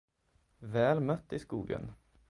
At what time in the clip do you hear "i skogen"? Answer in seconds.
1.33-1.91